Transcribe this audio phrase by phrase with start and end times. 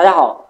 [0.00, 0.46] 大家好，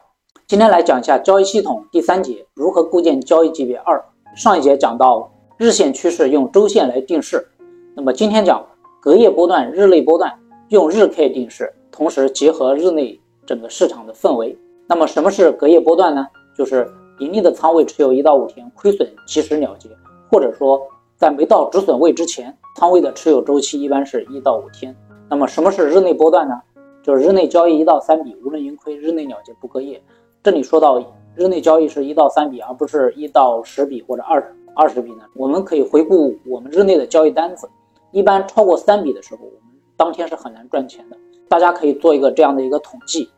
[0.46, 4.00] 今天来讲一下交易系统第三节如何构建交易级别二。
[4.36, 7.48] 上一节讲到日线趋势用周线来定势，
[7.96, 8.64] 那么今天讲
[9.00, 10.32] 隔夜波段、日内波段
[10.68, 14.56] 用日 K 定势，同时结合日内整个市场的氛围。
[14.86, 16.28] 那么什么是隔夜波段呢？
[16.56, 16.88] 就是
[17.18, 19.88] 盈利的仓位持有一到五天，亏损及时了结，
[20.30, 20.80] 或者说
[21.16, 24.94] 在没到止损位之前，仓位的持有周期一般是一到五天。
[25.28, 26.54] 那么什么是日内波段呢？
[27.02, 30.02] 就是日内交易一到三笔，无论盈亏，日内了结不隔夜。
[30.42, 31.02] 这里说到
[31.34, 35.24] 日内交易是一到三笔，而不是一到十笔或者二十二十笔呢？
[35.34, 37.68] 我们可以回顾我们日内的交易单子，
[38.10, 41.16] 一般超过三笔的时候，我们当天是很难赚钱的。
[41.48, 43.28] 大家可以做一个这样的一个统计。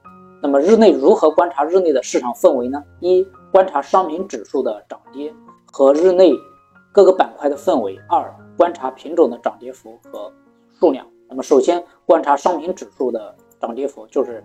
[0.43, 2.83] 那么日内如何观察日内的市场氛围呢？
[3.01, 5.33] 一、观察商品指数的涨跌
[5.71, 6.33] 和日内
[6.91, 10.33] 各个板块的氛围；二、观察品种的涨跌幅和
[10.81, 11.07] 数量。
[11.29, 14.45] 那么首先观察商品指数的涨跌幅，就是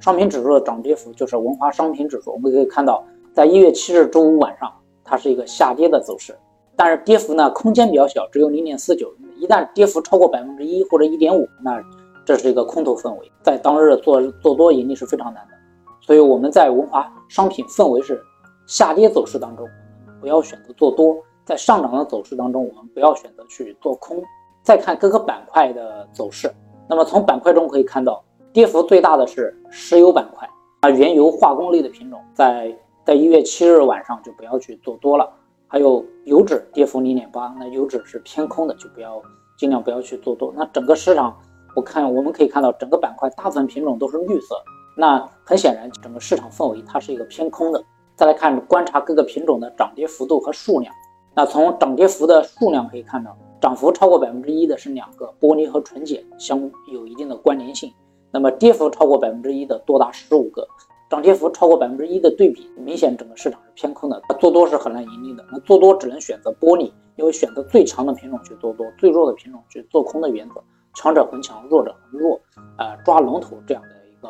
[0.00, 2.32] 商品指数的涨跌幅，就是文华商品指数。
[2.32, 3.04] 我们可以看到，
[3.34, 4.72] 在一月七日周五晚上，
[5.04, 6.34] 它是一个下跌的走势，
[6.74, 9.12] 但是跌幅呢空间比较小，只有零点四九。
[9.36, 11.78] 一旦跌幅超过百分之一或者一点五，那
[12.24, 15.54] 这是一个空头氛围，在当日做做多盈利是非常难的，
[16.00, 18.18] 所以我们在文华商品氛围是
[18.66, 19.68] 下跌走势当中，
[20.20, 24.22] 不要选择做多；在上涨的走势当中，我们不要选择去做空。
[24.62, 26.50] 再看各个板块的走势，
[26.88, 30.48] 那么从板块中可以看到，跌幅最大的是石油板块
[30.80, 32.74] 啊，原油化工类的品种，在
[33.04, 35.28] 在一月七日晚上就不要去做多了。
[35.66, 39.20] 还有油脂跌幅零点八，那油脂是偏空的，就不要
[39.58, 40.54] 尽量不要去做多。
[40.56, 41.36] 那整个市场。
[41.76, 44.54] 我看我们可以看到整个板块大部分品种都是绿色，
[44.96, 47.84] 那很显然整个市场氛围它是一个偏空的。
[48.14, 50.94] 再来看观察各个品种的涨跌幅度和数量，
[51.34, 57.92] 那从涨跌幅的数量可以看到，涨幅超过百分之一的是两个，玻璃和纯碱相有一定的关联性。
[58.34, 60.66] 那么跌幅超过百分之一的多达十五个，
[61.08, 65.44] 涨跌幅超过百分之一的对比，明显整个市场是偏空的，做多是很难盈利的。
[65.52, 70.60] 那做多只能选择玻璃，因为选择最强的品种去做多，最弱的品种去做空的原则。
[70.94, 72.40] 强者恒强，弱者恒弱，
[72.76, 74.28] 呃，抓龙头这样的一个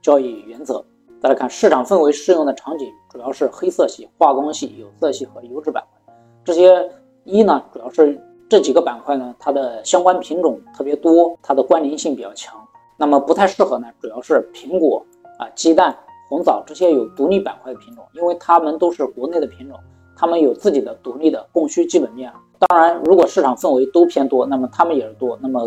[0.00, 0.82] 交易原则。
[1.20, 6.14] 再来看市场氛围适用的场景，主要是黑色系、化工系、有色系和油脂板块。
[6.42, 6.90] 这些
[7.24, 8.18] 一呢，主要是
[8.48, 12.61] 这几个板块呢，它的相关品种特别多，它的关联性比较强。
[12.96, 15.04] 那么不太适合呢，主要是苹果
[15.38, 15.96] 啊、鸡蛋、
[16.28, 19.78] 红枣这些有独立板块的品种，因为它们都是国内的品种，
[20.16, 22.32] 它们有自己的独立的供需基本面。
[22.58, 25.62] 当然，如果市场氛围都偏多，那么它们也是多，那么。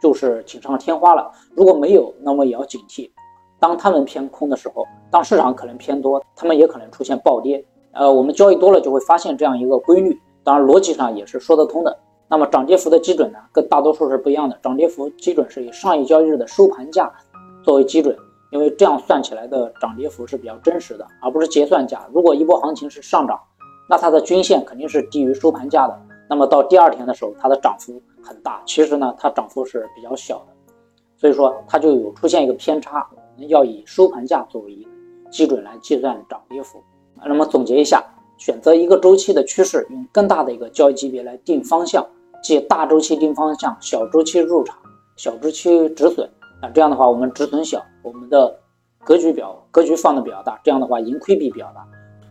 [0.00, 1.28] 就是锦上添花了。
[1.56, 3.10] 如果没有，那么也要警惕。
[3.58, 7.66] 当他们偏空的时候，当市场可能偏多，他们也可能出现暴跌。
[7.90, 10.16] 呃，我们交易多了就会发现这样一个规律。
[10.44, 11.98] 当然，逻辑上也是说得通的。
[12.30, 14.58] 那么涨跌幅的基准呢，跟大多数是不一样的。
[14.62, 17.10] 涨跌幅基准是以上一交易日的收盘价
[17.62, 18.16] 作为基准，
[18.50, 22.06] 因为这样算起来的涨跌幅是比较真实的，而不是结算价。
[22.12, 23.40] 如果一波行情是上涨，
[23.88, 25.98] 那它的均线肯定是低于收盘价的。
[26.28, 30.72] 那么到第二天的时候，它的涨幅很大，其实呢，它涨幅是比较小的，
[31.16, 33.08] 所以说它就有出现一个偏差。
[33.12, 34.86] 我们要以收盘价作为
[35.30, 36.82] 基准来计算涨跌幅。
[37.24, 38.04] 那么总结一下，
[38.36, 42.06] 选择一个周期的趋势，用更大的一个交易级别来定方向，
[42.42, 44.76] 即大周期定方向，小周期入场，
[45.16, 46.28] 小周期止损。
[46.62, 48.58] 那这样的话，我们止损小，我们的
[49.04, 51.86] 格局表格局放的比较大，这样的话盈亏比比较大。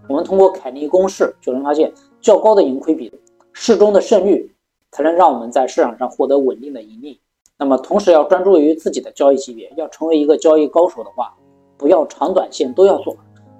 [0.10, 3.12] 我们通过凯利公式就能发现，较高的盈亏比。
[3.60, 4.56] 适中的胜率
[4.92, 7.20] 才能让我们在市场上获得稳定的盈利。
[7.58, 9.74] 那么，同时要专注于自己的交易级别。
[9.76, 11.34] 要成为一个交易高手的话，
[11.76, 13.18] 不要长短线都要做，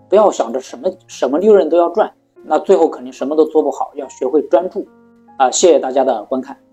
[0.08, 3.92] 不要想着什么什么利润都要赚，那最后肯定什么都做不好。
[3.96, 4.88] 要学会专注。
[5.38, 6.67] 啊，谢谢大家的观看。